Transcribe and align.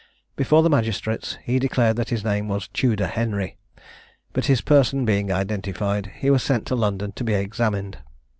Before 0.35 0.63
the 0.63 0.69
magistrates, 0.71 1.37
he 1.43 1.59
declared 1.59 1.95
that 1.97 2.09
his 2.09 2.23
name 2.23 2.47
was 2.47 2.67
Tudor 2.69 3.05
Henry, 3.05 3.57
but 4.33 4.47
his 4.47 4.61
person 4.61 5.05
being 5.05 5.31
identified, 5.31 6.11
he 6.17 6.31
was 6.31 6.41
sent 6.41 6.65
to 6.65 6.75
London 6.75 7.11
to 7.11 7.23
be 7.23 7.35
examined. 7.35 7.99